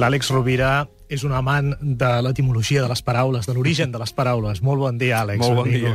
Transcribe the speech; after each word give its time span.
L'Àlex 0.00 0.30
Rovira 0.32 0.86
és 1.12 1.22
un 1.26 1.34
amant 1.36 1.74
de 1.80 2.10
l'etimologia 2.24 2.80
de 2.82 2.88
les 2.88 3.02
paraules, 3.04 3.46
de 3.46 3.52
l'origen 3.52 3.92
de 3.92 4.00
les 4.00 4.12
paraules. 4.16 4.62
Molt 4.64 4.80
bon 4.80 4.98
dia, 4.98 5.20
Àlex. 5.20 5.42
Molt 5.44 5.58
bon 5.60 5.68
dia. 5.68 5.92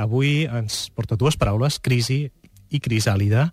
Avui 0.00 0.46
ens 0.46 0.86
porta 0.96 1.18
dues 1.20 1.36
paraules, 1.36 1.76
crisi 1.84 2.24
i 2.72 2.80
crisàlida, 2.80 3.50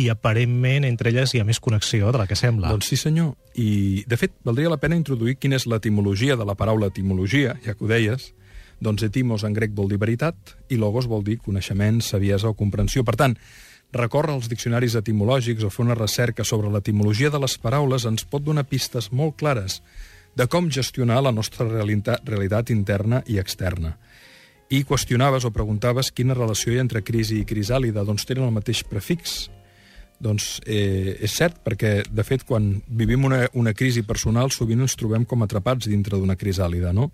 i 0.00 0.08
aparentment 0.08 0.86
entre 0.88 1.12
elles 1.12 1.34
hi 1.34 1.42
ha 1.42 1.44
més 1.44 1.60
connexió 1.60 2.12
de 2.14 2.22
la 2.22 2.26
que 2.26 2.38
sembla. 2.38 2.70
Doncs 2.72 2.88
sí, 2.88 2.96
senyor. 2.96 3.34
I, 3.60 4.04
de 4.08 4.16
fet, 4.16 4.32
valdria 4.48 4.72
la 4.72 4.80
pena 4.80 4.96
introduir 4.96 5.36
quina 5.36 5.60
és 5.60 5.68
l'etimologia 5.68 6.38
de 6.40 6.46
la 6.48 6.56
paraula 6.56 6.88
etimologia, 6.88 7.58
ja 7.66 7.76
que 7.76 7.84
ho 7.84 7.90
deies. 7.90 8.30
Doncs 8.82 9.04
etimos 9.06 9.44
en 9.44 9.52
grec 9.54 9.76
vol 9.76 9.92
dir 9.92 10.00
veritat 10.00 10.56
i 10.72 10.80
logos 10.80 11.06
vol 11.06 11.22
dir 11.22 11.36
coneixement, 11.44 12.00
saviesa 12.00 12.48
o 12.48 12.56
comprensió. 12.56 13.04
Per 13.04 13.14
tant, 13.20 13.36
recórrer 13.92 14.32
als 14.34 14.48
diccionaris 14.48 14.96
etimològics 14.96 15.64
o 15.64 15.70
fer 15.70 15.84
una 15.84 15.98
recerca 15.98 16.44
sobre 16.44 16.70
l'etimologia 16.72 17.30
de 17.30 17.40
les 17.42 17.58
paraules 17.60 18.06
ens 18.08 18.24
pot 18.24 18.44
donar 18.44 18.64
pistes 18.68 19.10
molt 19.12 19.36
clares 19.36 19.80
de 20.34 20.46
com 20.48 20.70
gestionar 20.72 21.20
la 21.22 21.32
nostra 21.32 21.66
realitat, 21.68 22.22
realitat 22.24 22.70
interna 22.72 23.22
i 23.28 23.38
externa. 23.38 23.96
I 24.72 24.84
qüestionaves 24.88 25.44
o 25.44 25.52
preguntaves 25.52 26.08
quina 26.16 26.36
relació 26.36 26.72
hi 26.72 26.78
ha 26.80 26.86
entre 26.86 27.02
crisi 27.04 27.42
i 27.42 27.48
crisàlida. 27.48 28.06
Doncs 28.08 28.24
tenen 28.24 28.46
el 28.46 28.54
mateix 28.56 28.80
prefix, 28.88 29.50
doncs 30.22 30.62
eh, 30.64 31.18
és 31.20 31.34
cert, 31.36 31.58
perquè, 31.60 32.06
de 32.08 32.24
fet, 32.24 32.46
quan 32.48 32.78
vivim 32.88 33.26
una, 33.28 33.42
una 33.58 33.74
crisi 33.76 34.04
personal, 34.08 34.48
sovint 34.54 34.80
ens 34.80 34.96
trobem 34.96 35.26
com 35.28 35.44
atrapats 35.44 35.90
dintre 35.90 36.16
d'una 36.16 36.38
crisàlida, 36.40 36.94
no? 36.96 37.10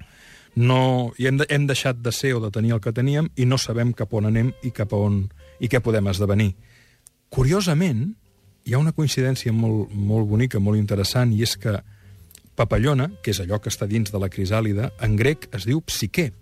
No 0.59 1.13
i 1.19 1.29
hem, 1.29 1.39
de, 1.39 1.47
hem 1.55 1.67
deixat 1.69 2.01
de 2.03 2.13
ser 2.13 2.35
o 2.35 2.41
de 2.43 2.51
tenir 2.51 2.75
el 2.75 2.83
que 2.83 2.93
teníem 2.93 3.31
i 3.39 3.47
no 3.47 3.59
sabem 3.63 3.93
cap 3.95 4.13
on 4.19 4.27
anem 4.27 4.51
i 4.67 4.73
cap 4.75 4.93
on 4.97 5.23
i 5.63 5.71
què 5.71 5.81
podem 5.85 6.11
esdevenir. 6.11 6.51
Curiosament, 7.31 8.09
hi 8.67 8.75
ha 8.75 8.81
una 8.81 8.95
coincidència 8.97 9.53
molt, 9.55 9.93
molt 9.95 10.27
bonica, 10.29 10.59
molt 10.59 10.81
interessant, 10.81 11.33
i 11.33 11.45
és 11.47 11.55
que 11.61 11.77
papallona, 12.59 13.09
que 13.23 13.31
és 13.31 13.41
allò 13.45 13.61
que 13.63 13.71
està 13.71 13.87
dins 13.87 14.11
de 14.11 14.19
la 14.19 14.31
crisàlida, 14.33 14.91
en 15.05 15.15
grec 15.17 15.47
es 15.55 15.67
diu 15.69 15.81
psiquer, 15.87 16.33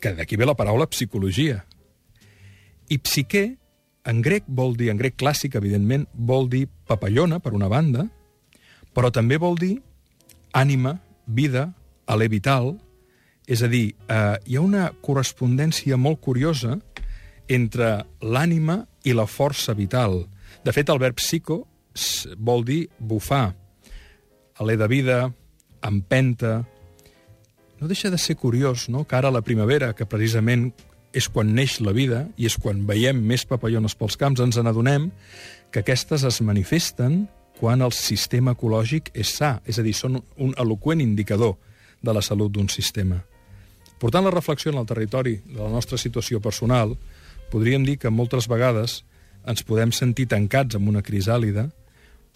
que 0.00 0.14
d'aquí 0.14 0.38
ve 0.38 0.46
la 0.46 0.54
paraula 0.54 0.86
psicologia. 0.90 1.64
I 2.92 3.00
psiquer, 3.02 3.56
en 4.06 4.20
grec 4.22 4.46
vol 4.46 4.76
dir, 4.78 4.92
en 4.92 5.00
grec 5.00 5.16
clàssic, 5.18 5.56
evidentment, 5.58 6.06
vol 6.14 6.46
dir 6.52 6.68
papallona, 6.86 7.40
per 7.40 7.54
una 7.56 7.70
banda, 7.72 8.06
però 8.94 9.10
també 9.10 9.40
vol 9.42 9.58
dir 9.58 9.78
ànima, 10.54 10.98
vida, 11.26 11.72
alè 12.06 12.28
vital, 12.30 12.76
és 13.46 13.62
a 13.62 13.68
dir, 13.68 13.94
eh, 14.08 14.36
hi 14.46 14.56
ha 14.56 14.64
una 14.64 14.90
correspondència 15.04 15.96
molt 15.96 16.20
curiosa 16.20 16.78
entre 17.48 18.04
l'ànima 18.20 18.86
i 19.04 19.12
la 19.12 19.26
força 19.26 19.74
vital. 19.74 20.24
De 20.64 20.72
fet, 20.72 20.88
el 20.88 20.98
verb 20.98 21.18
psico 21.20 21.66
vol 22.38 22.64
dir 22.64 22.88
bufar, 22.98 23.54
alè 24.58 24.76
de 24.76 24.88
vida, 24.88 25.18
empenta... 25.82 26.64
No 27.80 27.88
deixa 27.90 28.08
de 28.08 28.18
ser 28.18 28.36
curiós, 28.36 28.88
no?, 28.88 29.04
que 29.04 29.16
ara 29.16 29.32
la 29.34 29.42
primavera, 29.42 29.92
que 29.92 30.06
precisament 30.08 30.70
és 31.12 31.28
quan 31.28 31.52
neix 31.54 31.78
la 31.84 31.92
vida 31.92 32.24
i 32.40 32.48
és 32.48 32.56
quan 32.56 32.86
veiem 32.88 33.20
més 33.20 33.44
papallones 33.46 33.94
pels 33.98 34.16
camps, 34.16 34.40
ens 34.40 34.56
n'adonem 34.56 35.10
que 35.70 35.82
aquestes 35.82 36.24
es 36.24 36.40
manifesten 36.40 37.26
quan 37.58 37.84
el 37.84 37.92
sistema 37.92 38.54
ecològic 38.56 39.12
és 39.14 39.36
sa, 39.36 39.58
és 39.66 39.78
a 39.78 39.84
dir, 39.84 39.94
són 39.94 40.22
un 40.38 40.56
eloqüent 40.58 41.02
indicador 41.04 41.54
de 42.02 42.14
la 42.14 42.22
salut 42.22 42.50
d'un 42.54 42.70
sistema. 42.72 43.20
Portant 44.04 44.26
la 44.26 44.30
reflexió 44.34 44.68
en 44.70 44.76
el 44.76 44.84
territori 44.84 45.38
de 45.46 45.62
la 45.62 45.70
nostra 45.72 45.96
situació 45.96 46.36
personal, 46.44 46.90
podríem 47.48 47.86
dir 47.88 47.94
que 47.96 48.10
moltes 48.12 48.44
vegades 48.52 48.98
ens 49.48 49.64
podem 49.64 49.94
sentir 49.96 50.26
tancats 50.28 50.76
amb 50.76 50.90
una 50.90 51.00
crisàlida, 51.00 51.70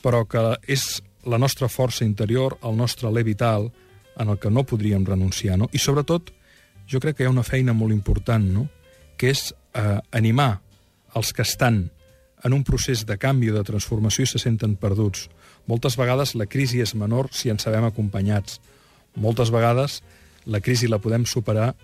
però 0.00 0.22
que 0.24 0.54
és 0.64 1.02
la 1.28 1.36
nostra 1.36 1.68
força 1.68 2.06
interior, 2.06 2.56
el 2.64 2.78
nostre 2.78 3.10
alè 3.10 3.20
vital, 3.20 3.68
en 4.16 4.32
el 4.32 4.38
que 4.40 4.48
no 4.48 4.64
podríem 4.64 5.04
renunciar. 5.04 5.58
No? 5.60 5.68
I 5.68 5.76
sobretot, 5.76 6.32
jo 6.88 7.02
crec 7.04 7.18
que 7.18 7.26
hi 7.26 7.28
ha 7.28 7.34
una 7.34 7.44
feina 7.44 7.76
molt 7.76 7.92
important, 7.92 8.48
no? 8.48 8.64
que 9.20 9.28
és 9.34 9.50
eh, 9.52 10.00
animar 10.16 10.62
els 11.20 11.34
que 11.36 11.44
estan 11.44 11.82
en 12.48 12.56
un 12.56 12.64
procés 12.64 13.04
de 13.04 13.18
canvi 13.20 13.50
o 13.52 13.58
de 13.58 13.66
transformació 13.68 14.24
i 14.24 14.30
se 14.32 14.40
senten 14.40 14.78
perduts. 14.80 15.28
Moltes 15.68 16.00
vegades 16.00 16.32
la 16.32 16.48
crisi 16.48 16.80
és 16.80 16.96
menor 16.96 17.28
si 17.36 17.52
ens 17.52 17.68
sabem 17.68 17.84
acompanyats. 17.84 18.56
Moltes 19.20 19.52
vegades 19.52 20.00
la 20.48 20.60
crisi 20.64 20.88
la 20.88 20.98
podem 20.98 21.26
superar, 21.28 21.74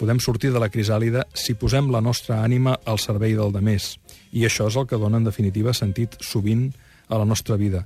podem 0.00 0.18
sortir 0.18 0.50
de 0.52 0.60
la 0.62 0.70
crisàlida 0.72 1.26
si 1.36 1.54
posem 1.54 1.90
la 1.92 2.00
nostra 2.02 2.40
ànima 2.42 2.78
al 2.84 2.98
servei 2.98 3.36
del 3.36 3.52
demés. 3.54 3.94
I 4.32 4.46
això 4.48 4.66
és 4.70 4.78
el 4.80 4.88
que 4.90 4.98
dona, 4.98 5.20
en 5.20 5.28
definitiva, 5.28 5.76
sentit 5.76 6.16
sovint 6.24 6.70
a 7.08 7.20
la 7.20 7.28
nostra 7.28 7.56
vida. 7.60 7.84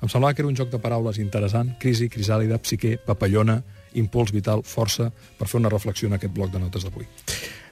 Em 0.00 0.08
semblava 0.08 0.32
que 0.32 0.40
era 0.40 0.48
un 0.48 0.56
joc 0.56 0.70
de 0.72 0.80
paraules 0.80 1.18
interessant, 1.20 1.74
crisi, 1.82 2.08
crisàlida, 2.08 2.60
psiquer, 2.62 2.96
papallona, 3.04 3.60
impuls 4.00 4.32
vital, 4.32 4.64
força, 4.64 5.10
per 5.36 5.50
fer 5.50 5.60
una 5.60 5.72
reflexió 5.72 6.08
en 6.08 6.16
aquest 6.16 6.32
bloc 6.32 6.54
de 6.54 6.62
notes 6.62 6.86
d'avui. 6.86 7.08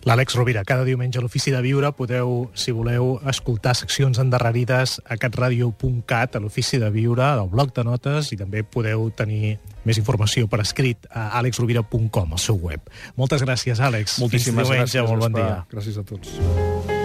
L'Àlex 0.09 0.39
Rovira, 0.39 0.63
cada 0.65 0.87
diumenge 0.89 1.19
a 1.21 1.21
l'Ofici 1.21 1.51
de 1.53 1.59
Viure 1.61 1.91
podeu, 1.93 2.47
si 2.57 2.73
voleu, 2.73 3.19
escoltar 3.29 3.75
seccions 3.77 4.17
endarrerides 4.23 5.03
a 5.05 5.19
catradio.cat, 5.21 6.39
a 6.39 6.41
l'Ofici 6.41 6.81
de 6.81 6.89
Viure, 6.95 7.27
al 7.27 7.51
bloc 7.53 7.75
de 7.77 7.85
notes, 7.85 8.33
i 8.33 8.41
també 8.41 8.65
podeu 8.65 9.11
tenir 9.13 9.59
més 9.85 10.01
informació 10.01 10.49
per 10.49 10.63
escrit 10.65 11.05
a 11.13 11.29
alexrovira.com, 11.43 12.33
al 12.33 12.41
seu 12.41 12.57
web. 12.57 12.89
Moltes 13.21 13.45
gràcies, 13.45 13.85
Àlex. 13.85 14.17
Moltíssimes 14.25 14.65
Fins 14.65 14.79
diumenge, 14.79 14.95
gràcies, 14.97 15.11
molt 15.13 15.29
bon 15.29 15.43
dia. 15.43 15.59
Gràcies 15.77 16.01
a 16.01 16.07
tots. 16.09 16.97